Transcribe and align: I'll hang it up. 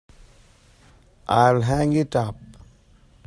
I'll 1.27 1.61
hang 1.61 1.93
it 1.93 2.15
up. 2.15 2.35